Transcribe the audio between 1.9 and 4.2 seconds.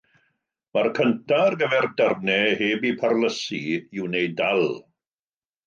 darnau heb eu parlysu i